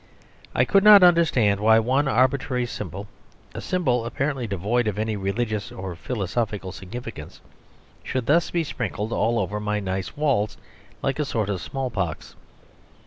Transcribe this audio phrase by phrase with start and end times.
[0.55, 3.05] I could not understand why one arbitrary symbol
[3.53, 7.39] (a symbol apparently entirely devoid of any religious or philosophical significance)
[8.03, 10.57] should thus be sprinkled all over my nice walls
[11.03, 12.35] like a sort of small pox.